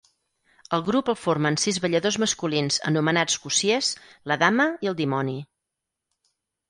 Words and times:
El 0.77 0.83
grup 0.87 1.11
el 1.13 1.17
formen 1.25 1.57
sis 1.63 1.77
balladors 1.83 2.17
masculins 2.25 2.79
anomenats 2.93 3.37
cossiers, 3.45 3.93
la 4.33 4.39
dama 4.45 4.67
i 4.87 4.91
el 4.93 4.99
dimoni. 5.03 5.37